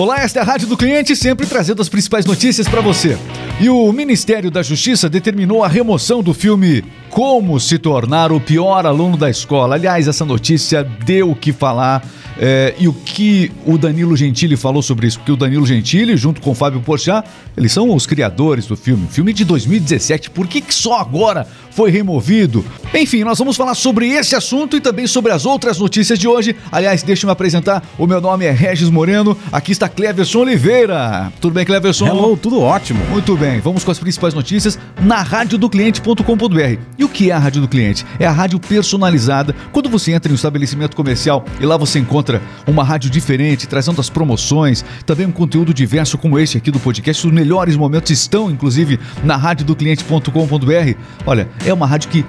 Olá, 0.00 0.22
esta 0.22 0.38
é 0.38 0.42
a 0.42 0.46
Rádio 0.46 0.66
do 0.66 0.78
Cliente, 0.78 1.14
sempre 1.14 1.46
trazendo 1.46 1.82
as 1.82 1.88
principais 1.90 2.24
notícias 2.24 2.66
para 2.66 2.80
você. 2.80 3.18
E 3.60 3.68
o 3.68 3.92
Ministério 3.92 4.50
da 4.50 4.62
Justiça 4.62 5.10
determinou 5.10 5.62
a 5.62 5.68
remoção 5.68 6.22
do 6.22 6.32
filme 6.32 6.82
Como 7.10 7.60
se 7.60 7.78
tornar 7.78 8.32
o 8.32 8.40
pior 8.40 8.86
aluno 8.86 9.18
da 9.18 9.28
escola. 9.28 9.74
Aliás, 9.74 10.08
essa 10.08 10.24
notícia 10.24 10.82
deu 10.82 11.30
o 11.30 11.36
que 11.36 11.52
falar. 11.52 12.02
É, 12.38 12.74
e 12.78 12.88
o 12.88 12.94
que 12.94 13.52
o 13.66 13.76
Danilo 13.76 14.16
Gentili 14.16 14.56
falou 14.56 14.80
sobre 14.80 15.06
isso? 15.06 15.18
Porque 15.18 15.32
o 15.32 15.36
Danilo 15.36 15.66
Gentili, 15.66 16.16
junto 16.16 16.40
com 16.40 16.52
o 16.52 16.54
Fábio 16.54 16.80
Porchat, 16.80 17.28
eles 17.54 17.70
são 17.70 17.94
os 17.94 18.06
criadores 18.06 18.64
do 18.64 18.78
filme. 18.78 19.06
Filme 19.10 19.34
de 19.34 19.44
2017. 19.44 20.30
Por 20.30 20.46
que, 20.46 20.62
que 20.62 20.74
só 20.74 20.98
agora 20.98 21.46
foi 21.72 21.90
removido? 21.90 22.64
Enfim, 22.92 23.22
nós 23.22 23.38
vamos 23.38 23.56
falar 23.56 23.74
sobre 23.76 24.08
esse 24.08 24.34
assunto 24.34 24.76
e 24.76 24.80
também 24.80 25.06
sobre 25.06 25.30
as 25.30 25.46
outras 25.46 25.78
notícias 25.78 26.18
de 26.18 26.26
hoje. 26.26 26.56
Aliás, 26.72 27.04
deixa 27.04 27.24
eu 27.24 27.28
me 27.28 27.32
apresentar. 27.32 27.84
O 27.96 28.04
meu 28.04 28.20
nome 28.20 28.44
é 28.44 28.50
Regis 28.50 28.90
Moreno. 28.90 29.38
Aqui 29.52 29.70
está 29.70 29.88
Cleverson 29.88 30.40
Oliveira. 30.40 31.32
Tudo 31.40 31.54
bem, 31.54 31.64
Cleverson? 31.64 32.08
Hello, 32.08 32.36
tudo 32.36 32.60
ótimo. 32.60 33.00
Muito 33.08 33.36
bem. 33.36 33.60
Vamos 33.60 33.84
com 33.84 33.92
as 33.92 33.98
principais 34.00 34.34
notícias 34.34 34.76
na 35.00 35.22
radiodocliente.com.br. 35.22 36.78
E 36.98 37.04
o 37.04 37.08
que 37.08 37.30
é 37.30 37.32
a 37.32 37.38
Rádio 37.38 37.62
do 37.62 37.68
Cliente? 37.68 38.04
É 38.18 38.26
a 38.26 38.32
rádio 38.32 38.58
personalizada. 38.58 39.54
Quando 39.70 39.88
você 39.88 40.10
entra 40.10 40.28
em 40.28 40.32
um 40.32 40.36
estabelecimento 40.36 40.96
comercial 40.96 41.44
e 41.60 41.66
lá 41.66 41.76
você 41.76 42.00
encontra 42.00 42.42
uma 42.66 42.82
rádio 42.82 43.08
diferente, 43.08 43.68
trazendo 43.68 44.00
as 44.00 44.10
promoções, 44.10 44.84
também 45.06 45.26
um 45.26 45.32
conteúdo 45.32 45.72
diverso 45.72 46.18
como 46.18 46.40
este 46.40 46.58
aqui 46.58 46.72
do 46.72 46.80
podcast. 46.80 47.24
Os 47.24 47.32
melhores 47.32 47.76
momentos 47.76 48.10
estão, 48.10 48.50
inclusive, 48.50 48.98
na 49.22 49.36
radiodocliente.com.br. 49.36 50.94
Olha, 51.24 51.48
é 51.64 51.72
uma 51.72 51.86
rádio 51.86 52.10
que 52.10 52.24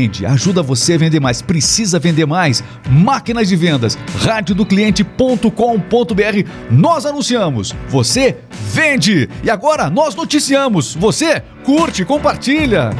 vende, 0.00 0.24
ajuda 0.24 0.62
você 0.62 0.94
a 0.94 0.98
vender 0.98 1.20
mais. 1.20 1.42
Precisa 1.42 1.98
vender 1.98 2.26
mais? 2.26 2.64
Máquinas 2.88 3.48
de 3.48 3.56
vendas, 3.56 3.98
radiodocliente.com.br. 4.24 6.48
Nós 6.70 7.04
anunciamos, 7.04 7.74
você 7.88 8.36
vende. 8.72 9.28
E 9.42 9.50
agora 9.50 9.90
nós 9.90 10.14
noticiamos, 10.14 10.94
você 10.94 11.42
curte, 11.64 12.04
compartilha. 12.04 12.90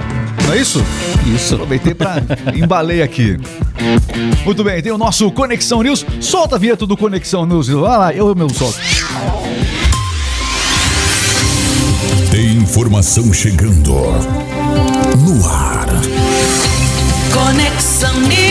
Não 0.46 0.52
é 0.52 0.58
isso? 0.58 0.84
Isso. 1.34 1.54
Aproveitei 1.54 1.94
para 1.94 2.22
embalei 2.54 3.02
aqui. 3.02 3.38
Muito 4.44 4.62
bem, 4.62 4.82
tem 4.82 4.92
o 4.92 4.98
nosso 4.98 5.30
Conexão 5.30 5.82
News. 5.82 6.04
Solta 6.20 6.56
a 6.56 6.58
vinheta 6.58 6.86
do 6.86 6.96
Conexão 6.96 7.46
News. 7.46 7.68
Vai 7.68 7.98
lá, 7.98 8.12
eu 8.12 8.34
mesmo 8.34 8.54
solto. 8.54 8.78
Tem 12.30 12.56
informação 12.56 13.32
chegando 13.32 13.94
no 15.16 15.48
ar. 15.48 15.86
Conexão 17.32 18.20
News, 18.22 18.49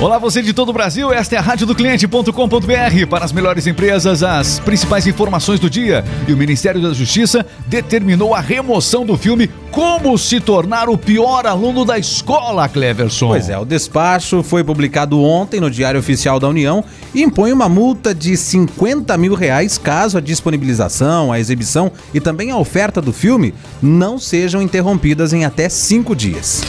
Olá, 0.00 0.16
você 0.16 0.40
de 0.40 0.54
todo 0.54 0.70
o 0.70 0.72
Brasil, 0.72 1.12
esta 1.12 1.34
é 1.34 1.38
a 1.38 1.42
rádio 1.42 1.66
do 1.66 1.74
cliente.com.br 1.74 3.06
para 3.10 3.22
as 3.22 3.32
melhores 3.32 3.66
empresas, 3.66 4.22
as 4.22 4.58
principais 4.58 5.06
informações 5.06 5.60
do 5.60 5.68
dia. 5.68 6.02
E 6.26 6.32
o 6.32 6.36
Ministério 6.38 6.80
da 6.80 6.94
Justiça 6.94 7.44
determinou 7.66 8.34
a 8.34 8.40
remoção 8.40 9.04
do 9.04 9.18
filme 9.18 9.50
Como 9.70 10.16
se 10.16 10.40
tornar 10.40 10.88
o 10.88 10.96
pior 10.96 11.46
aluno 11.46 11.84
da 11.84 11.98
escola, 11.98 12.66
Cleverson. 12.66 13.28
Pois 13.28 13.50
é, 13.50 13.58
o 13.58 13.64
despacho 13.66 14.42
foi 14.42 14.64
publicado 14.64 15.20
ontem 15.20 15.60
no 15.60 15.70
Diário 15.70 16.00
Oficial 16.00 16.40
da 16.40 16.48
União 16.48 16.82
e 17.14 17.22
impõe 17.22 17.52
uma 17.52 17.68
multa 17.68 18.14
de 18.14 18.38
50 18.38 19.18
mil 19.18 19.34
reais 19.34 19.76
caso 19.76 20.16
a 20.16 20.20
disponibilização, 20.22 21.30
a 21.30 21.38
exibição 21.38 21.92
e 22.14 22.20
também 22.20 22.50
a 22.50 22.56
oferta 22.56 23.02
do 23.02 23.12
filme 23.12 23.52
não 23.82 24.18
sejam 24.18 24.62
interrompidas 24.62 25.34
em 25.34 25.44
até 25.44 25.68
cinco 25.68 26.16
dias. 26.16 26.62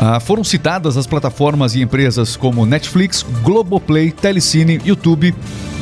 Ah, 0.00 0.20
foram 0.20 0.44
citadas 0.44 0.96
as 0.96 1.08
plataformas 1.08 1.74
e 1.74 1.82
empresas 1.82 2.36
como 2.36 2.64
Netflix, 2.64 3.24
Globoplay, 3.42 4.12
Telecine, 4.12 4.80
YouTube, 4.84 5.34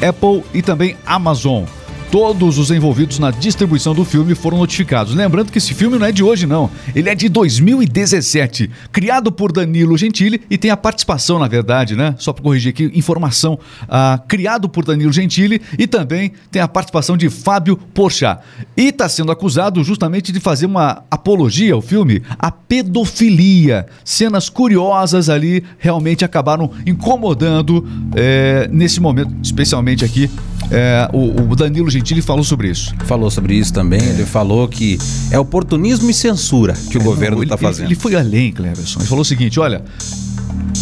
Apple 0.03 0.43
e 0.55 0.63
também 0.63 0.97
Amazon. 1.05 1.65
Todos 2.11 2.57
os 2.57 2.71
envolvidos 2.71 3.19
na 3.19 3.33
distribuição 3.33 3.93
do 3.93 4.05
filme 4.05 4.35
foram 4.35 4.59
notificados. 4.59 5.13
Lembrando 5.13 5.51
que 5.51 5.59
esse 5.59 5.75
filme 5.75 5.99
não 5.99 6.07
é 6.07 6.13
de 6.13 6.23
hoje, 6.23 6.47
não. 6.47 6.71
Ele 6.95 7.11
é 7.11 7.15
de 7.15 7.29
2017. 7.29 8.71
Criado 8.93 9.33
por 9.33 9.51
Danilo 9.51 9.99
Gentili 9.99 10.41
e 10.49 10.57
tem 10.57 10.71
a 10.71 10.77
participação, 10.77 11.39
na 11.39 11.49
verdade, 11.49 11.97
né? 11.97 12.15
Só 12.17 12.33
para 12.33 12.45
corrigir 12.45 12.71
aqui, 12.71 12.91
informação. 12.95 13.59
Ah, 13.89 14.21
criado 14.29 14.69
por 14.69 14.85
Danilo 14.85 15.13
Gentili 15.13 15.61
e 15.77 15.87
também 15.87 16.33
tem 16.51 16.63
a 16.63 16.69
participação 16.69 17.17
de 17.17 17.29
Fábio 17.29 17.77
Porchat. 17.77 18.41
E 18.77 18.89
está 18.89 19.09
sendo 19.09 19.33
acusado 19.33 19.83
justamente 19.83 20.31
de 20.31 20.39
fazer 20.39 20.67
uma 20.67 21.03
apologia 21.11 21.75
ao 21.75 21.83
filme, 21.83 22.23
a 22.39 22.53
pedofilia. 22.53 23.87
Cenas 24.05 24.49
curiosas 24.49 25.29
ali 25.29 25.65
realmente 25.77 26.25
acabaram 26.25 26.71
incomodando 26.87 27.85
é, 28.15 28.69
nesse 28.71 29.01
momento, 29.01 29.35
especialmente 29.43 30.05
aqui 30.05 30.31
é, 30.71 31.09
o, 31.13 31.51
o, 31.53 31.57
Danilo 31.57 31.89
Gentili 31.89 31.96
falou 32.23 32.45
sobre 32.45 32.71
isso. 32.71 32.95
Falou 33.07 33.31
sobre 33.31 33.55
isso 33.55 33.73
também. 33.73 34.01
É. 34.01 34.11
Ele 34.11 34.27
falou 34.27 34.67
que 34.69 34.99
é 35.31 35.39
oportunismo 35.39 36.11
e 36.11 36.15
censura 36.15 36.75
que 36.91 36.99
o 36.99 37.01
é, 37.01 37.05
governo 37.05 37.43
está 37.43 37.57
fazendo. 37.57 37.87
Ele, 37.87 37.95
ele, 37.95 38.01
foi 38.01 38.15
além, 38.15 38.53
Cleverson. 38.53 39.01
Ele 39.01 39.09
falou 39.09 39.23
o 39.23 39.25
seguinte: 39.25 39.61
olha. 39.61 39.83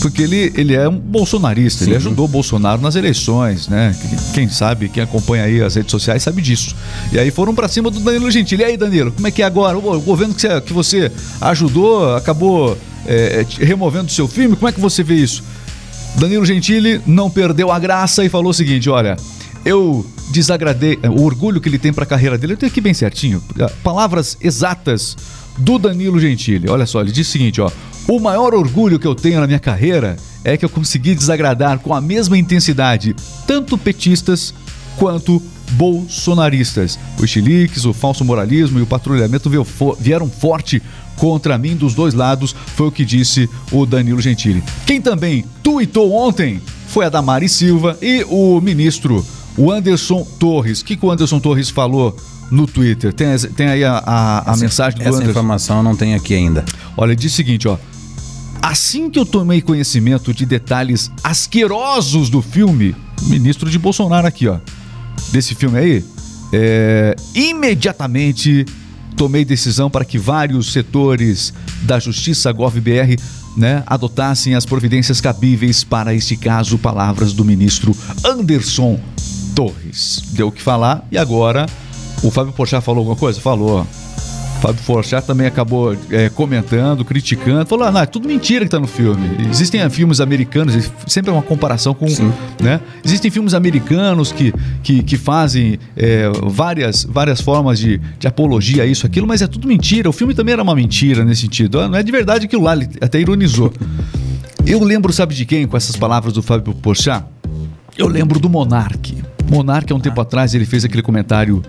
Porque 0.00 0.22
ele, 0.22 0.52
ele 0.56 0.74
é 0.74 0.88
um 0.88 0.98
bolsonarista, 0.98 1.84
Sim. 1.84 1.90
ele 1.90 1.96
ajudou 1.96 2.24
o 2.24 2.28
Bolsonaro 2.28 2.82
nas 2.82 2.96
eleições, 2.96 3.68
né? 3.68 3.96
Quem 4.34 4.48
sabe, 4.48 4.88
quem 4.88 5.02
acompanha 5.02 5.44
aí 5.44 5.62
as 5.62 5.76
redes 5.76 5.90
sociais 5.90 6.22
sabe 6.22 6.42
disso. 6.42 6.74
E 7.12 7.18
aí 7.18 7.30
foram 7.30 7.54
para 7.54 7.68
cima 7.68 7.90
do 7.90 8.00
Danilo 8.00 8.30
Gentili. 8.30 8.62
E 8.62 8.66
aí, 8.66 8.76
Danilo, 8.76 9.12
como 9.12 9.26
é 9.26 9.30
que 9.30 9.40
é 9.40 9.46
agora? 9.46 9.78
O 9.78 10.00
governo 10.00 10.34
que 10.34 10.40
você, 10.42 10.60
que 10.60 10.72
você 10.72 11.12
ajudou 11.40 12.14
acabou 12.16 12.76
é, 13.06 13.46
removendo 13.60 14.06
o 14.06 14.10
seu 14.10 14.26
filme, 14.26 14.56
como 14.56 14.68
é 14.68 14.72
que 14.72 14.80
você 14.80 15.02
vê 15.02 15.14
isso? 15.14 15.42
Danilo 16.16 16.44
Gentili 16.44 17.00
não 17.06 17.28
perdeu 17.28 17.72
a 17.72 17.78
graça 17.78 18.24
e 18.24 18.28
falou 18.28 18.50
o 18.50 18.54
seguinte: 18.54 18.88
olha, 18.88 19.16
eu 19.64 20.04
desagradei 20.30 20.98
o 21.04 21.22
orgulho 21.22 21.60
que 21.60 21.68
ele 21.68 21.78
tem 21.78 21.92
para 21.92 22.04
a 22.04 22.06
carreira 22.06 22.36
dele. 22.36 22.54
Eu 22.54 22.56
tenho 22.56 22.70
aqui 22.70 22.80
bem 22.80 22.94
certinho, 22.94 23.42
palavras 23.82 24.36
exatas 24.40 25.16
do 25.58 25.78
Danilo 25.78 26.18
Gentili. 26.18 26.68
Olha 26.68 26.86
só, 26.86 27.00
ele 27.00 27.12
diz 27.12 27.28
o 27.28 27.30
seguinte, 27.30 27.60
ó: 27.60 27.70
"O 28.08 28.20
maior 28.20 28.54
orgulho 28.54 28.98
que 28.98 29.06
eu 29.06 29.14
tenho 29.14 29.40
na 29.40 29.46
minha 29.46 29.60
carreira 29.60 30.16
é 30.44 30.56
que 30.56 30.64
eu 30.64 30.68
consegui 30.68 31.14
desagradar 31.14 31.78
com 31.78 31.94
a 31.94 32.00
mesma 32.00 32.36
intensidade 32.36 33.16
tanto 33.46 33.78
petistas 33.78 34.52
quanto 34.96 35.42
bolsonaristas. 35.72 36.98
Os 37.18 37.30
chiliques, 37.30 37.84
o 37.84 37.92
falso 37.92 38.24
moralismo 38.24 38.78
e 38.78 38.82
o 38.82 38.86
patrulhamento 38.86 39.50
vieram 39.98 40.28
forte 40.28 40.82
contra 41.16 41.56
mim 41.56 41.76
dos 41.76 41.94
dois 41.94 42.12
lados, 42.12 42.54
foi 42.74 42.88
o 42.88 42.92
que 42.92 43.04
disse 43.04 43.48
o 43.72 43.86
Danilo 43.86 44.20
Gentili. 44.20 44.62
Quem 44.86 45.00
também 45.00 45.44
tuitou 45.62 46.12
ontem 46.12 46.60
foi 46.88 47.06
a 47.06 47.08
Damari 47.08 47.48
Silva 47.48 47.96
e 48.02 48.24
o 48.28 48.60
ministro 48.60 49.24
o 49.56 49.70
Anderson 49.70 50.26
Torres, 50.38 50.80
o 50.80 50.84
que, 50.84 50.96
que 50.96 51.06
o 51.06 51.10
Anderson 51.10 51.38
Torres 51.38 51.70
falou 51.70 52.16
no 52.50 52.66
Twitter? 52.66 53.12
Tem, 53.12 53.36
tem 53.38 53.68
aí 53.68 53.84
a, 53.84 53.98
a, 53.98 54.52
a 54.52 54.56
mensagem 54.56 54.98
do 54.98 55.02
essa 55.02 55.10
Anderson? 55.10 55.22
Essa 55.22 55.30
informação 55.30 55.82
não 55.82 55.96
tem 55.96 56.14
aqui 56.14 56.34
ainda. 56.34 56.64
Olha, 56.96 57.12
ele 57.12 57.16
diz 57.16 57.32
o 57.32 57.36
seguinte, 57.36 57.68
ó. 57.68 57.78
Assim 58.60 59.10
que 59.10 59.18
eu 59.18 59.26
tomei 59.26 59.60
conhecimento 59.60 60.32
de 60.32 60.46
detalhes 60.46 61.10
asquerosos 61.22 62.30
do 62.30 62.40
filme, 62.40 62.96
ministro 63.24 63.68
de 63.68 63.78
Bolsonaro 63.78 64.26
aqui, 64.26 64.48
ó, 64.48 64.58
desse 65.30 65.54
filme 65.54 65.78
aí, 65.78 66.04
é, 66.52 67.14
imediatamente 67.34 68.64
tomei 69.16 69.44
decisão 69.44 69.90
para 69.90 70.04
que 70.04 70.18
vários 70.18 70.72
setores 70.72 71.52
da 71.82 71.98
Justiça 71.98 72.50
GovBR 72.52 73.16
né, 73.56 73.82
adotassem 73.86 74.54
as 74.54 74.66
providências 74.66 75.20
cabíveis 75.20 75.84
para 75.84 76.14
este 76.14 76.36
caso, 76.36 76.78
palavras 76.78 77.32
do 77.32 77.44
ministro 77.44 77.96
Anderson 78.24 78.98
Torres. 79.54 80.22
Deu 80.32 80.48
o 80.48 80.52
que 80.52 80.60
falar 80.60 81.06
e 81.10 81.18
agora 81.18 81.66
o 82.22 82.30
Fábio 82.30 82.52
Porchat 82.52 82.82
falou 82.82 83.00
alguma 83.00 83.16
coisa? 83.16 83.40
Falou. 83.40 83.80
O 83.82 84.66
Fábio 84.66 84.82
Porchat 84.86 85.26
também 85.26 85.46
acabou 85.46 85.94
é, 86.10 86.30
comentando, 86.30 87.04
criticando, 87.04 87.66
falou: 87.66 87.86
ah, 87.86 87.92
não, 87.92 88.00
é 88.00 88.06
tudo 88.06 88.26
mentira 88.26 88.64
que 88.64 88.70
tá 88.70 88.80
no 88.80 88.86
filme. 88.86 89.36
Existem 89.50 89.82
é, 89.82 89.90
filmes 89.90 90.20
americanos, 90.20 90.90
sempre 91.06 91.30
é 91.30 91.34
uma 91.34 91.42
comparação 91.42 91.92
com. 91.92 92.08
Sim. 92.08 92.32
Né? 92.60 92.80
Existem 93.04 93.30
filmes 93.30 93.52
americanos 93.52 94.32
que, 94.32 94.54
que, 94.82 95.02
que 95.02 95.18
fazem 95.18 95.78
é, 95.94 96.30
várias, 96.44 97.04
várias 97.04 97.42
formas 97.42 97.78
de, 97.78 98.00
de 98.18 98.26
apologia 98.26 98.84
a 98.84 98.86
isso, 98.86 99.04
aquilo, 99.04 99.26
mas 99.26 99.42
é 99.42 99.46
tudo 99.46 99.68
mentira. 99.68 100.08
O 100.08 100.12
filme 100.12 100.32
também 100.32 100.54
era 100.54 100.62
uma 100.62 100.74
mentira 100.74 101.24
nesse 101.24 101.42
sentido. 101.42 101.80
Ah, 101.80 101.88
não 101.88 101.98
é 101.98 102.02
de 102.02 102.10
verdade 102.10 102.46
aquilo 102.46 102.62
lá, 102.62 102.74
ele 102.74 102.88
até 103.02 103.20
ironizou. 103.20 103.70
Eu 104.66 104.82
lembro, 104.82 105.12
sabe 105.12 105.34
de 105.34 105.44
quem, 105.44 105.66
com 105.66 105.76
essas 105.76 105.94
palavras 105.94 106.32
do 106.32 106.42
Fábio 106.42 106.72
Porchat? 106.72 107.26
Eu 107.98 108.08
lembro 108.08 108.40
do 108.40 108.48
Monarque. 108.48 109.22
Monarque, 109.50 109.92
há 109.92 109.96
um 109.96 110.00
tempo 110.00 110.20
atrás, 110.20 110.54
ele 110.54 110.64
fez 110.64 110.84
aquele 110.84 111.02
comentário 111.02 111.62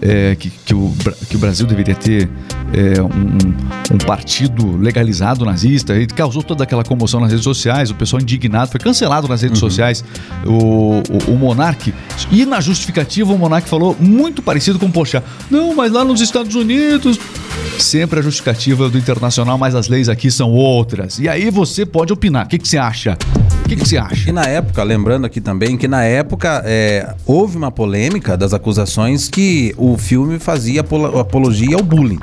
é, 0.00 0.34
que, 0.34 0.50
que, 0.50 0.74
o, 0.74 0.92
que 1.28 1.36
o 1.36 1.38
Brasil 1.38 1.66
deveria 1.66 1.94
ter 1.94 2.28
é, 2.72 3.02
um, 3.02 3.94
um 3.94 3.98
partido 3.98 4.76
legalizado 4.76 5.44
nazista, 5.44 5.96
e 5.96 6.06
causou 6.06 6.42
toda 6.42 6.64
aquela 6.64 6.84
comoção 6.84 7.20
nas 7.20 7.30
redes 7.30 7.44
sociais, 7.44 7.90
o 7.90 7.94
pessoal 7.94 8.20
indignado, 8.20 8.70
foi 8.70 8.80
cancelado 8.80 9.28
nas 9.28 9.42
redes 9.42 9.58
sociais 9.58 10.04
o, 10.44 11.02
o, 11.30 11.32
o 11.32 11.38
Monark. 11.38 11.92
E 12.30 12.46
na 12.46 12.60
justificativa, 12.60 13.32
o 13.32 13.38
Monark 13.38 13.68
falou 13.68 13.96
muito 13.98 14.42
parecido 14.42 14.78
com 14.78 14.86
o 14.86 14.92
Pochá. 14.92 15.22
Não, 15.50 15.74
mas 15.74 15.92
lá 15.92 16.04
nos 16.04 16.20
Estados 16.20 16.54
Unidos. 16.54 17.18
Sempre 17.78 18.20
a 18.20 18.22
justificativa 18.22 18.88
do 18.88 18.98
internacional, 18.98 19.58
mas 19.58 19.74
as 19.74 19.88
leis 19.88 20.08
aqui 20.08 20.30
são 20.30 20.50
outras. 20.50 21.18
E 21.18 21.28
aí 21.28 21.50
você 21.50 21.84
pode 21.84 22.12
opinar. 22.12 22.46
O 22.46 22.48
que, 22.48 22.58
que 22.58 22.68
você 22.68 22.78
acha? 22.78 23.16
O 23.70 23.72
que, 23.72 23.82
que 23.82 23.88
você 23.88 23.98
acha? 23.98 24.28
E 24.28 24.32
na 24.32 24.42
época, 24.46 24.82
lembrando 24.82 25.26
aqui 25.26 25.40
também 25.40 25.76
que 25.76 25.86
na 25.86 26.02
época 26.02 26.60
é, 26.66 27.14
houve 27.24 27.56
uma 27.56 27.70
polêmica 27.70 28.36
das 28.36 28.52
acusações 28.52 29.28
que 29.28 29.72
o 29.78 29.96
filme 29.96 30.40
fazia 30.40 30.80
apolo- 30.80 31.20
apologia 31.20 31.76
ao 31.76 31.82
bullying. 31.82 32.18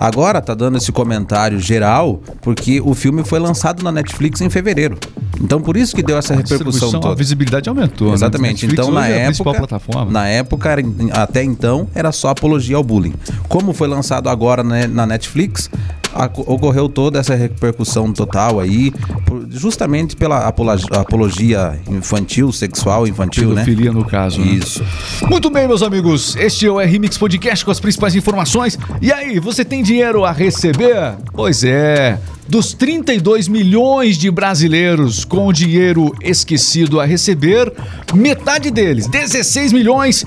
Agora 0.00 0.40
tá 0.40 0.54
dando 0.54 0.78
esse 0.78 0.90
comentário 0.90 1.60
geral 1.60 2.20
porque 2.40 2.80
o 2.80 2.94
filme 2.94 3.22
foi 3.22 3.38
lançado 3.38 3.80
na 3.84 3.92
Netflix 3.92 4.40
em 4.40 4.50
fevereiro. 4.50 4.98
Então 5.40 5.60
por 5.60 5.76
isso 5.76 5.94
que 5.94 6.02
deu 6.02 6.18
essa 6.18 6.34
A 6.34 6.36
repercussão 6.36 6.88
a 6.88 7.00
toda. 7.00 7.14
visibilidade 7.14 7.68
aumentou. 7.68 8.08
né? 8.08 8.14
Exatamente. 8.14 8.66
Netflix 8.66 8.72
Então, 8.72 8.90
na 8.92 9.08
é 9.08 9.26
a 9.26 9.30
época, 9.30 10.04
na 10.10 10.26
época, 10.28 10.70
até 11.12 11.44
então, 11.44 11.86
era 11.94 12.10
só 12.10 12.30
apologia 12.30 12.74
ao 12.76 12.82
bullying. 12.82 13.14
Como 13.48 13.72
foi 13.72 13.86
lançado 13.86 14.28
agora 14.28 14.64
né, 14.64 14.88
na 14.88 15.06
Netflix, 15.06 15.70
a- 16.14 16.30
ocorreu 16.46 16.88
toda 16.88 17.18
essa 17.18 17.34
repercussão 17.34 18.12
total 18.12 18.60
aí, 18.60 18.90
por- 19.26 19.46
justamente 19.50 20.14
pela 20.16 20.46
apolo- 20.46 20.70
apologia 20.92 21.78
infantil, 21.90 22.52
sexual 22.52 23.06
infantil, 23.06 23.50
né? 23.50 23.64
Pedofilia 23.64 23.92
no 23.92 24.04
caso. 24.04 24.40
né? 24.40 24.46
Isso. 24.52 24.84
Muito 25.28 25.50
bem, 25.50 25.66
meus 25.66 25.82
amigos. 25.82 26.36
Este 26.36 26.66
é 26.66 26.70
o 26.70 26.80
R-Mix 26.80 27.18
Podcast 27.18 27.64
com 27.64 27.70
as 27.70 27.80
principais 27.80 28.14
informações. 28.14 28.78
E 29.00 29.12
aí, 29.12 29.38
você 29.38 29.64
tem 29.64 29.82
dinheiro 29.82 30.24
a 30.24 30.32
receber? 30.32 31.14
Pois 31.32 31.64
é. 31.64 32.18
Dos 32.48 32.74
32 32.74 33.48
milhões 33.48 34.18
de 34.18 34.30
brasileiros 34.30 35.24
com 35.24 35.52
dinheiro 35.52 36.12
esquecido 36.20 37.00
a 37.00 37.04
receber, 37.06 37.72
metade 38.12 38.70
deles, 38.70 39.06
16 39.06 39.72
milhões, 39.72 40.26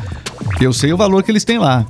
eu 0.59 0.71
sei 0.73 0.91
o 0.93 0.97
valor 0.97 1.21
que 1.23 1.31
eles 1.31 1.43
têm 1.43 1.59
lá. 1.59 1.85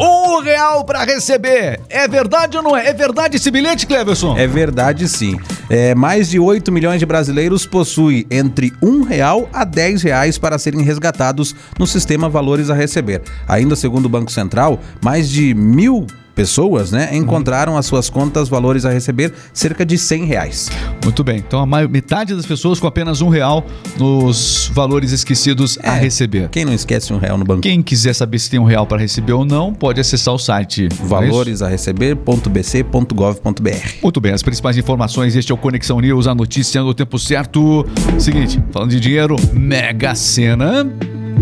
Um 0.00 0.40
real 0.40 0.84
pra 0.84 1.04
receber. 1.04 1.80
É 1.88 2.06
verdade 2.06 2.56
ou 2.56 2.62
não 2.62 2.76
é? 2.76 2.88
É 2.88 2.92
verdade 2.92 3.36
esse 3.36 3.50
bilhete, 3.50 3.86
Cleverson? 3.86 4.36
É 4.36 4.46
verdade, 4.46 5.08
sim. 5.08 5.36
É, 5.68 5.94
mais 5.94 6.28
de 6.28 6.38
8 6.38 6.70
milhões 6.70 7.00
de 7.00 7.06
brasileiros 7.06 7.66
possuem 7.66 8.26
entre 8.30 8.72
um 8.80 9.02
real 9.02 9.48
a 9.52 9.64
10 9.64 10.02
reais 10.02 10.38
para 10.38 10.58
serem 10.58 10.82
resgatados 10.82 11.54
no 11.78 11.86
sistema 11.86 12.28
Valores 12.28 12.70
a 12.70 12.74
Receber. 12.74 13.22
Ainda 13.48 13.74
segundo 13.74 14.06
o 14.06 14.08
Banco 14.08 14.30
Central, 14.30 14.80
mais 15.02 15.28
de 15.28 15.54
mil 15.54 16.06
pessoas 16.38 16.92
né, 16.92 17.10
encontraram 17.16 17.76
as 17.76 17.84
suas 17.84 18.08
contas 18.08 18.48
Valores 18.48 18.84
a 18.84 18.90
Receber 18.90 19.32
cerca 19.52 19.84
de 19.84 19.98
100 19.98 20.24
reais. 20.24 20.70
Muito 21.02 21.24
bem. 21.24 21.38
Então 21.38 21.58
a 21.58 21.66
maior, 21.66 21.88
metade 21.88 22.32
das 22.32 22.46
pessoas 22.46 22.78
com 22.78 22.86
apenas 22.86 23.20
um 23.20 23.28
real 23.28 23.66
nos 23.98 24.70
valores 24.72 25.10
esquecidos 25.10 25.76
a 25.82 25.96
É. 25.96 25.98
receber. 25.98 26.48
Quem 26.50 26.64
não 26.64 26.72
esquece 26.72 27.12
um 27.12 27.18
real 27.18 27.36
no 27.36 27.44
banco? 27.44 27.62
Quem 27.62 27.82
quiser 27.82 28.14
saber 28.14 28.38
se 28.38 28.48
tem 28.48 28.60
um 28.60 28.64
real 28.64 28.86
para 28.86 28.98
receber 28.98 29.32
ou 29.32 29.44
não, 29.44 29.74
pode 29.74 30.00
acessar 30.00 30.32
o 30.32 30.38
site. 30.38 30.86
é 30.86 30.88
valoresareceber.bc.gov.br. 31.08 33.88
Muito 34.00 34.20
bem, 34.20 34.32
as 34.32 34.42
principais 34.42 34.76
informações, 34.76 35.34
este 35.34 35.50
é 35.50 35.54
o 35.56 35.58
Conexão 35.58 35.98
News, 35.98 36.28
a 36.28 36.36
notícia 36.36 36.80
no 36.82 36.94
tempo 36.94 37.18
certo. 37.18 37.84
Seguinte, 38.16 38.62
falando 38.70 38.90
de 38.90 39.00
dinheiro, 39.00 39.34
Mega 39.52 40.14
Sena 40.14 40.86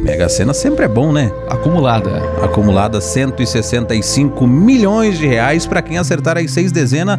Mega 0.03 0.29
Sena 0.29 0.55
sempre 0.55 0.85
é 0.85 0.89
bom, 0.89 1.13
né? 1.13 1.33
acumulada. 1.49 2.23
acumulada 2.43 3.01
165 3.01 4.47
milhões 4.47 5.19
de 5.19 5.27
reais 5.27 5.67
para 5.67 5.83
quem 5.83 5.99
acertar 5.99 6.39
as 6.39 6.51
seis 6.51 6.71
dezenas, 6.71 7.19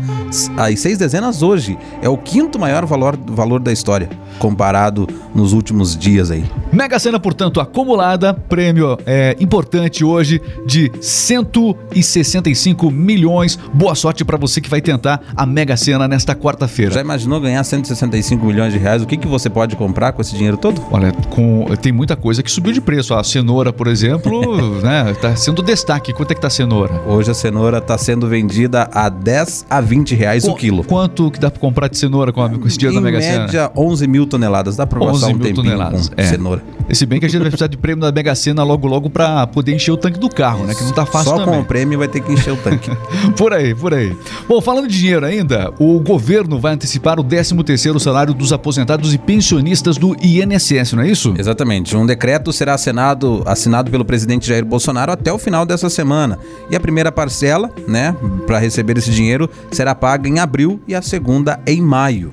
as 0.56 0.79
seis 0.79 0.97
dezenas 0.97 1.41
hoje. 1.41 1.77
É 2.01 2.09
o 2.09 2.18
quinto 2.18 2.57
maior 2.57 2.85
valor, 2.85 3.18
valor 3.25 3.59
da 3.59 3.71
história, 3.71 4.09
comparado 4.39 5.07
nos 5.33 5.53
últimos 5.53 5.97
dias 5.97 6.31
aí. 6.31 6.45
Mega 6.77 7.00
Sena, 7.00 7.19
portanto, 7.19 7.59
acumulada, 7.59 8.35
prêmio 8.35 9.00
é, 9.03 9.35
importante 9.39 10.06
hoje 10.06 10.39
de 10.63 10.91
165 11.01 12.91
milhões. 12.91 13.57
Boa 13.74 13.95
sorte 13.95 14.24
para 14.24 14.38
você 14.38 14.62
que 14.62 14.69
vai 14.69 14.79
tentar 14.79 15.19
a 15.35 15.44
Mega 15.44 15.75
Sena 15.75 16.07
nesta 16.07 16.35
quarta-feira. 16.35 16.94
Já 16.94 17.01
imaginou 17.01 17.41
ganhar 17.41 17.63
165 17.63 18.45
milhões 18.45 18.71
de 18.74 18.77
reais? 18.77 19.01
O 19.01 19.07
que, 19.07 19.18
que 19.18 19.27
você 19.27 19.50
pode 19.50 19.75
comprar 19.75 20.12
com 20.12 20.21
esse 20.21 20.35
dinheiro 20.35 20.56
todo? 20.56 20.79
Olha, 20.91 21.12
com, 21.31 21.65
tem 21.81 21.91
muita 21.91 22.15
coisa 22.15 22.44
que 22.44 22.51
subiu 22.51 22.71
de 22.71 22.80
preço. 22.80 23.15
A 23.15 23.23
cenoura, 23.23 23.73
por 23.73 23.88
exemplo, 23.88 24.39
né, 24.83 25.15
tá 25.19 25.35
sendo 25.35 25.63
destaque. 25.63 26.13
Quanto 26.13 26.30
é 26.30 26.35
que 26.35 26.41
tá 26.41 26.45
a 26.45 26.51
cenoura? 26.51 27.01
Hoje 27.07 27.31
a 27.31 27.33
cenoura 27.33 27.80
está 27.80 27.97
sendo 27.97 28.27
vendida 28.27 28.88
a 28.94 29.09
10 29.09 29.65
a 29.68 29.81
20 29.81 30.13
reais 30.13 30.44
o 30.44 30.51
Qu- 30.51 30.57
quilo. 30.57 30.83
Quanto 30.83 31.31
que 31.31 31.39
dá 31.39 31.50
pra 31.50 31.59
comprar 31.59 31.88
de 31.88 31.97
cenoura 31.97 32.31
com, 32.31 32.44
a, 32.44 32.50
com 32.51 32.68
esse 32.68 32.77
dinheiro 32.77 33.00
Em 33.00 33.01
da 33.01 33.03
Mega 33.12 33.19
Sena? 33.19 33.45
média, 33.45 33.71
11 33.75 34.07
mil 34.07 34.27
toneladas. 34.27 34.75
Dá 34.75 34.85
para 34.85 35.00
11 35.00 35.12
passar 35.21 35.27
um 35.33 35.39
tempinho 35.39 35.56
toneladas. 35.56 36.09
com 36.09 36.21
É. 36.21 36.23
cenoura. 36.23 36.67
E 36.90 36.96
Se 36.96 37.06
bem 37.06 37.19
que 37.19 37.25
a 37.25 37.30
gente 37.30 37.42
vai 37.42 37.50
precisar 37.50 37.68
de 37.68 37.78
prêmio 37.78 38.02
da 38.02 38.12
Mega 38.12 38.34
Sena 38.34 38.64
logo 38.64 38.88
logo 38.88 39.10
pra 39.10 39.46
poder 39.48 39.75
encher 39.75 39.92
o 39.92 39.98
tanque 39.98 40.18
do 40.18 40.30
carro, 40.30 40.66
né? 40.66 40.74
Que 40.74 40.84
não 40.84 40.94
tá 40.94 41.06
fácil 41.06 41.31
Só 41.31 41.38
também. 41.38 41.56
com 41.56 41.62
o 41.62 41.66
prêmio 41.66 42.00
vai 42.00 42.08
ter 42.08 42.22
que 42.22 42.31
encher 42.31 42.54
o 42.54 42.58
tanque. 42.58 42.90
Por 43.36 43.54
aí, 43.54 43.75
por 43.75 43.94
aí. 43.94 44.16
Bom, 44.48 44.62
falando 44.62 44.88
de 44.88 44.98
dinheiro 44.98 45.25
ainda, 45.25 45.72
o 45.80 46.00
governo 46.00 46.60
vai 46.60 46.74
antecipar 46.74 47.19
o 47.19 47.24
13º 47.24 48.00
salário 48.00 48.34
dos 48.34 48.54
aposentados 48.54 49.14
e 49.14 49.18
pensionistas 49.18 49.98
do 49.98 50.16
INSS, 50.24 50.94
não 50.94 51.04
é 51.04 51.10
isso? 51.10 51.34
Exatamente. 51.38 51.96
Um 51.96 52.06
decreto 52.06 52.52
será 52.54 52.74
assinado, 52.74 53.44
assinado 53.46 53.92
pelo 53.92 54.06
presidente 54.06 54.48
Jair 54.48 54.66
Bolsonaro 54.66 55.12
até 55.12 55.31
o 55.31 55.38
final 55.38 55.66
dessa 55.66 55.90
semana. 55.90 56.40
E 56.72 56.75
a 56.75 56.80
primeira 56.80 57.12
parcela, 57.12 57.69
né, 57.88 58.16
para 58.46 58.60
receber 58.60 58.98
esse 58.98 59.12
dinheiro, 59.12 59.50
será 59.72 59.94
paga 59.94 60.28
em 60.28 60.40
abril 60.40 60.80
e 60.88 60.96
a 60.96 61.02
segunda 61.02 61.60
em 61.68 61.81
maio. 61.81 62.31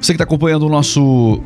Você 0.00 0.12
que 0.12 0.16
está 0.16 0.24
acompanhando 0.24 0.66
o 0.66 0.68
nosso 0.68 1.40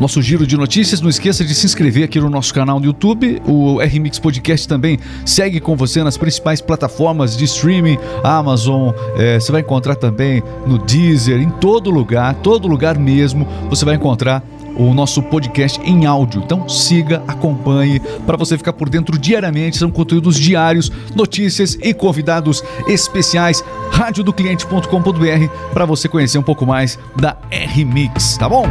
nosso 0.00 0.20
giro 0.20 0.46
de 0.46 0.56
notícias, 0.56 1.00
não 1.00 1.08
esqueça 1.08 1.44
de 1.44 1.54
se 1.54 1.66
inscrever 1.66 2.04
aqui 2.04 2.20
no 2.20 2.28
nosso 2.28 2.52
canal 2.52 2.80
no 2.80 2.86
YouTube. 2.86 3.40
O 3.46 3.78
RMix 3.78 4.18
Podcast 4.18 4.66
também 4.66 4.98
segue 5.24 5.60
com 5.60 5.76
você 5.76 6.02
nas 6.02 6.16
principais 6.16 6.60
plataformas 6.60 7.36
de 7.36 7.44
streaming, 7.44 7.98
Amazon, 8.22 8.92
eh, 9.16 9.38
você 9.38 9.52
vai 9.52 9.60
encontrar 9.60 9.94
também 9.94 10.42
no 10.66 10.78
Deezer, 10.78 11.40
em 11.40 11.50
todo 11.50 11.90
lugar, 11.90 12.34
todo 12.36 12.66
lugar 12.66 12.98
mesmo, 12.98 13.46
você 13.70 13.84
vai 13.84 13.94
encontrar 13.94 14.42
o 14.76 14.92
nosso 14.92 15.22
podcast 15.22 15.80
em 15.82 16.06
áudio. 16.06 16.42
Então 16.44 16.68
siga, 16.68 17.22
acompanhe 17.26 18.00
para 18.26 18.36
você 18.36 18.56
ficar 18.58 18.72
por 18.72 18.88
dentro 18.88 19.18
diariamente. 19.18 19.76
São 19.76 19.90
conteúdos 19.90 20.36
diários, 20.36 20.90
notícias 21.14 21.78
e 21.80 21.94
convidados 21.94 22.62
especiais. 22.86 23.64
radiodocliente.com.br 23.90 25.48
para 25.72 25.84
você 25.84 26.08
conhecer 26.08 26.38
um 26.38 26.42
pouco 26.42 26.66
mais 26.66 26.98
da 27.16 27.36
R-Mix, 27.50 28.36
tá 28.36 28.48
bom? 28.48 28.66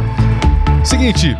Seguinte, 0.84 1.34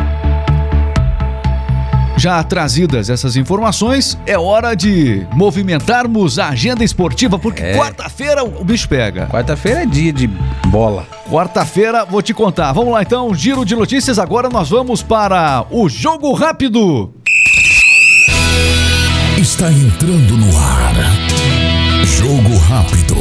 já 2.17 2.43
trazidas 2.43 3.11
essas 3.11 3.37
informações, 3.37 4.19
é 4.27 4.39
hora 4.39 4.75
de 4.75 5.27
movimentarmos 5.33 6.39
a 6.39 6.49
agenda 6.49 6.83
esportiva, 6.83 7.39
porque 7.39 7.63
É. 7.63 7.77
quarta-feira 7.77 8.43
o 8.43 8.65
bicho 8.65 8.89
pega. 8.89 9.27
Quarta-feira 9.27 9.83
é 9.83 9.87
dia 9.87 10.13
de 10.13 10.27
bola. 10.69 11.07
Quarta-feira, 11.31 12.05
vou 12.05 12.23
te 12.23 12.33
contar. 12.33 12.73
Vamos 12.73 12.93
lá 12.93 13.03
então, 13.03 13.35
giro 13.35 13.65
de 13.65 13.77
notícias. 13.77 14.19
Agora 14.19 14.49
nós 14.49 14.71
vamos 14.71 15.03
para 15.03 15.65
o 15.71 15.89
Jogo 15.89 16.33
Rápido. 16.33 17.13
Está 19.39 19.71
entrando 19.71 20.37
no 20.37 20.57
ar. 20.59 20.95
Jogo 22.05 22.57
rápido. 22.59 23.17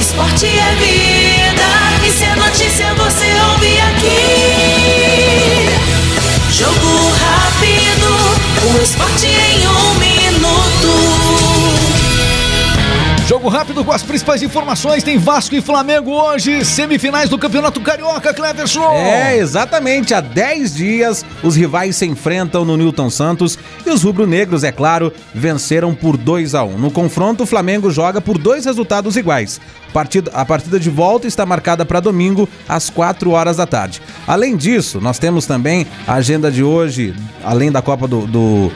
Esporte 0.00 0.46
é 0.46 0.74
vida, 0.76 2.06
e 2.06 2.10
se 2.10 2.24
é 2.24 2.34
notícia 2.36 2.94
você 2.94 3.26
ouve 3.50 3.80
aqui. 3.80 4.71
Jogo 6.52 7.12
rápido, 7.18 8.10
o 8.74 8.82
esporte 8.82 9.26
em 9.26 9.66
um 9.66 9.71
Jogo 13.42 13.56
Rápido 13.56 13.84
com 13.84 13.90
as 13.90 14.04
principais 14.04 14.40
informações. 14.40 15.02
Tem 15.02 15.18
Vasco 15.18 15.56
e 15.56 15.60
Flamengo 15.60 16.12
hoje, 16.12 16.64
semifinais 16.64 17.28
do 17.28 17.36
Campeonato 17.36 17.80
Carioca, 17.80 18.32
Cleverson. 18.32 18.92
É, 18.92 19.36
exatamente. 19.36 20.14
Há 20.14 20.20
10 20.20 20.72
dias, 20.76 21.24
os 21.42 21.56
rivais 21.56 21.96
se 21.96 22.06
enfrentam 22.06 22.64
no 22.64 22.76
Newton 22.76 23.10
Santos 23.10 23.58
e 23.84 23.90
os 23.90 24.04
rubro-negros, 24.04 24.62
é 24.62 24.70
claro, 24.70 25.12
venceram 25.34 25.92
por 25.92 26.16
2 26.16 26.54
a 26.54 26.62
1 26.62 26.78
No 26.78 26.88
confronto, 26.92 27.42
o 27.42 27.46
Flamengo 27.46 27.90
joga 27.90 28.20
por 28.20 28.38
dois 28.38 28.64
resultados 28.64 29.16
iguais. 29.16 29.60
A 30.32 30.44
partida 30.44 30.78
de 30.78 30.88
volta 30.88 31.26
está 31.26 31.44
marcada 31.44 31.84
para 31.84 31.98
domingo, 31.98 32.48
às 32.68 32.88
4 32.88 33.32
horas 33.32 33.56
da 33.56 33.66
tarde. 33.66 34.00
Além 34.24 34.56
disso, 34.56 35.00
nós 35.00 35.18
temos 35.18 35.46
também 35.46 35.84
a 36.06 36.14
agenda 36.14 36.48
de 36.50 36.62
hoje, 36.62 37.12
além 37.44 37.72
da 37.72 37.82
Copa 37.82 38.06
do- 38.06 38.26
do 38.26 38.72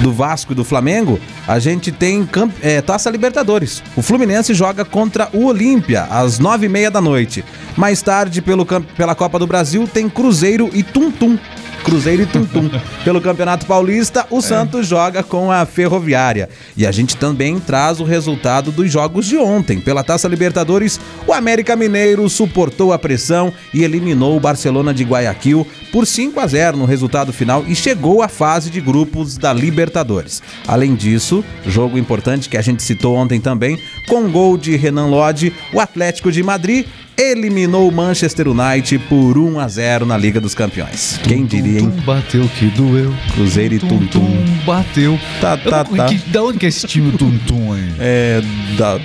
do 0.00 0.12
Vasco 0.12 0.52
e 0.52 0.54
do 0.54 0.64
Flamengo, 0.64 1.20
a 1.46 1.58
gente 1.58 1.92
tem 1.92 2.28
é, 2.62 2.80
Taça 2.80 3.10
Libertadores. 3.10 3.82
O 3.96 4.02
Fluminense 4.02 4.54
joga 4.54 4.84
contra 4.84 5.28
o 5.32 5.46
Olímpia 5.46 6.04
às 6.10 6.38
nove 6.38 6.66
e 6.66 6.68
meia 6.68 6.90
da 6.90 7.00
noite. 7.00 7.44
Mais 7.76 8.02
tarde, 8.02 8.42
pelo, 8.42 8.66
pela 8.66 9.14
Copa 9.14 9.38
do 9.38 9.46
Brasil, 9.46 9.86
tem 9.86 10.08
Cruzeiro 10.08 10.70
e 10.72 10.82
Tum 10.82 11.10
Tum. 11.10 11.38
Cruzeiro 11.84 12.22
e 12.22 12.26
Tuntum. 12.26 12.70
Pelo 13.04 13.20
Campeonato 13.20 13.66
Paulista, 13.66 14.26
o 14.30 14.40
Santos 14.40 14.86
joga 14.86 15.22
com 15.22 15.50
a 15.50 15.64
Ferroviária. 15.66 16.48
E 16.76 16.86
a 16.86 16.92
gente 16.92 17.16
também 17.16 17.58
traz 17.58 18.00
o 18.00 18.04
resultado 18.04 18.70
dos 18.70 18.90
jogos 18.90 19.26
de 19.26 19.36
ontem. 19.36 19.80
Pela 19.80 20.04
Taça 20.04 20.28
Libertadores, 20.28 21.00
o 21.26 21.32
América 21.32 21.76
Mineiro 21.76 22.28
suportou 22.28 22.92
a 22.92 22.98
pressão 22.98 23.52
e 23.72 23.82
eliminou 23.82 24.36
o 24.36 24.40
Barcelona 24.40 24.92
de 24.92 25.04
Guayaquil 25.04 25.66
por 25.92 26.06
5 26.06 26.38
a 26.38 26.46
0 26.46 26.76
no 26.76 26.84
resultado 26.84 27.32
final 27.32 27.64
e 27.66 27.74
chegou 27.74 28.22
à 28.22 28.28
fase 28.28 28.70
de 28.70 28.80
grupos 28.80 29.36
da 29.36 29.52
Libertadores. 29.52 30.42
Além 30.66 30.94
disso, 30.94 31.44
jogo 31.66 31.98
importante 31.98 32.48
que 32.48 32.56
a 32.56 32.62
gente 32.62 32.82
citou 32.82 33.16
ontem 33.16 33.40
também, 33.40 33.78
com 34.08 34.30
gol 34.30 34.56
de 34.56 34.76
Renan 34.76 35.06
Lodge, 35.06 35.52
o 35.72 35.80
Atlético 35.80 36.30
de 36.30 36.42
Madrid 36.42 36.86
eliminou 37.20 37.88
o 37.88 37.92
Manchester 37.92 38.48
United 38.48 38.98
por 39.08 39.36
1 39.36 39.58
a 39.60 39.68
0 39.68 40.06
na 40.06 40.16
Liga 40.16 40.40
dos 40.40 40.54
Campeões. 40.54 41.20
Quem 41.22 41.44
diria, 41.44 41.80
hein? 41.80 41.90
Tum, 41.90 42.02
bateu 42.02 42.48
que 42.58 42.66
doeu. 42.66 43.12
Cruzeiro 43.34 43.74
e 43.74 43.78
Tum, 43.78 43.88
Tum 43.88 44.06
Tum. 44.06 44.44
bateu. 44.64 45.18
Tá, 45.40 45.56
tá, 45.56 45.84
não- 45.88 45.96
tá. 45.96 46.06
que- 46.06 46.18
da 46.30 46.42
onde 46.42 46.58
que 46.58 46.66
é 46.66 46.68
esse 46.68 46.86
time 46.86 47.12
Tum 47.12 47.36
Tum 47.46 47.72
aí? 47.74 47.88
É 47.98 48.42
da 48.78 48.98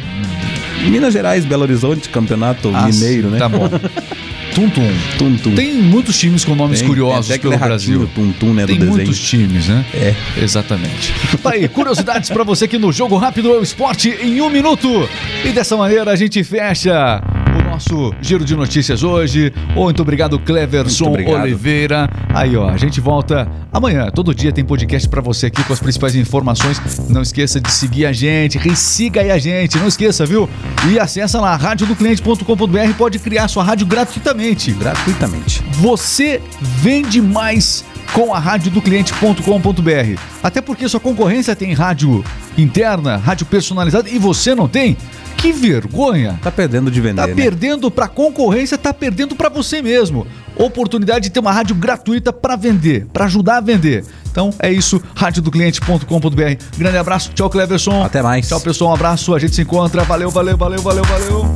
Minas 0.90 1.14
Gerais, 1.14 1.44
Belo 1.46 1.64
Horizonte, 1.64 2.08
Campeonato 2.10 2.72
Ah, 2.74 2.88
Mineiro, 2.88 3.30
né? 3.30 3.38
Tá 3.40 3.50
bom. 3.50 3.68
Tum 4.54 4.70
Tum. 4.70 4.90
Tum 5.18 5.36
Tum. 5.38 5.56
Tem 5.56 5.74
muitos 5.74 6.18
times 6.18 6.46
com 6.46 6.56
nomes 6.56 6.80
Tem- 6.80 6.88
curiosos 6.88 7.28
tem 7.28 7.36
até 7.36 7.42
pelo 7.50 7.58
Brasil. 7.58 8.10
Tum 8.16 8.32
Tum, 8.32 8.54
né, 8.54 8.62
do 8.62 8.68
Tem 8.68 8.78
desenho. 8.80 8.96
muitos 8.96 9.20
times, 9.20 9.68
né? 9.68 9.84
É. 9.94 10.14
Exatamente. 10.42 11.14
Tá 11.44 11.52
aí, 11.52 11.68
curiosidades 11.68 12.30
pra 12.30 12.44
você 12.46 12.64
aqui 12.64 12.78
no 12.78 12.94
Jogo 12.94 13.18
Rápido 13.18 13.50
é 13.54 13.58
o 13.60 13.62
Esporte 13.62 14.10
em 14.22 14.40
um 14.40 14.50
minuto. 14.50 15.10
E 15.44 15.50
dessa 15.50 15.76
maneira 15.76 16.10
a 16.12 16.16
gente 16.16 16.42
fecha 16.44 17.22
nosso 17.76 18.14
giro 18.22 18.46
de 18.46 18.56
notícias 18.56 19.04
hoje. 19.04 19.52
Muito 19.76 20.02
obrigado, 20.02 20.40
Cleverson 20.40 21.10
Muito 21.10 21.20
obrigado. 21.20 21.44
Oliveira. 21.44 22.10
Aí, 22.34 22.56
ó, 22.56 22.70
a 22.70 22.78
gente 22.78 23.02
volta 23.02 23.48
amanhã. 23.72 24.10
Todo 24.12 24.34
dia 24.34 24.52
tem 24.52 24.64
podcast 24.64 25.10
pra 25.10 25.22
você 25.22 25.48
aqui 25.48 25.62
com 25.62 25.74
as 25.74 25.80
principais 25.80 26.16
informações. 26.16 26.82
Não 27.10 27.22
esqueça 27.22 27.60
de 27.60 27.70
seguir 27.70 28.06
a 28.06 28.14
gente, 28.14 28.60
siga 28.76 29.22
aí 29.22 29.30
a 29.30 29.38
gente, 29.38 29.78
não 29.78 29.88
esqueça, 29.88 30.26
viu? 30.26 30.50
E 30.90 30.98
acessa 30.98 31.42
lá 31.42 31.56
radiodocliente.com.br, 31.58 32.94
pode 32.98 33.20
criar 33.20 33.50
sua 33.50 33.64
rádio 33.64 33.86
gratuitamente. 33.86 34.72
Gratuitamente. 34.72 35.62
Você 35.74 36.42
vende 36.62 37.22
mais 37.22 37.84
com 38.14 38.34
a 38.34 38.40
radiodocliente.com.br. 38.40 40.22
Até 40.42 40.62
porque 40.62 40.88
sua 40.88 41.02
concorrência 41.02 41.54
tem 41.56 41.74
rádio 41.74 42.24
interna, 42.58 43.18
rádio 43.18 43.46
personalizada 43.46 44.10
e 44.10 44.18
você 44.18 44.56
não 44.56 44.70
tem? 44.70 44.96
Que 45.46 45.54
vergonha! 45.54 46.40
Tá 46.42 46.50
perdendo 46.50 46.90
de 46.90 47.00
vender, 47.00 47.22
Tá 47.22 47.28
né? 47.28 47.36
perdendo 47.36 47.92
pra 47.92 48.08
concorrência, 48.08 48.80
tá 48.80 48.92
perdendo 48.92 49.36
pra 49.36 49.48
você 49.48 49.80
mesmo. 49.80 50.26
Oportunidade 50.56 51.26
de 51.26 51.30
ter 51.30 51.40
uma 51.40 51.52
rádio 51.52 51.76
gratuita 51.76 52.34
pra 52.34 52.56
vender, 52.56 53.06
pra 53.14 53.26
ajudar 53.26 53.58
a 53.58 53.62
vender. 53.62 54.04
Então 54.32 54.50
é 54.58 54.72
isso, 54.72 55.00
radiodocliente.com.br. 55.14 56.64
Grande 56.80 56.98
abraço, 56.98 57.30
tchau 57.36 57.48
Cleverson. 57.48 58.04
Até 58.04 58.24
mais. 58.24 58.48
Tchau 58.48 58.60
pessoal, 58.60 58.90
um 58.90 58.94
abraço, 58.96 59.36
a 59.36 59.40
gente 59.40 59.54
se 59.54 59.62
encontra. 59.62 60.04
Valeu, 60.04 60.32
valeu, 60.32 60.58
valeu, 60.58 60.82
valeu, 60.82 61.04
valeu. 61.04 61.54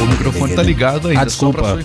O 0.00 0.06
microfone 0.06 0.54
tá 0.54 0.62
ligado 0.62 1.08
ainda, 1.08 1.20
Ah, 1.20 1.24
desculpa. 1.24 1.78